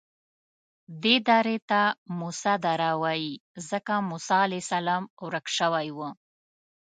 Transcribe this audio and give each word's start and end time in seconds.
دې 1.03 1.15
درې 1.29 1.57
ته 1.69 1.81
موسی 2.19 2.53
دره 2.65 2.89
وایي 3.01 3.33
ځکه 3.69 3.93
موسی 4.09 4.37
علیه 4.45 4.63
السلام 4.65 5.03
ورک 5.25 5.45
شوی 5.57 5.87
و. 5.97 5.99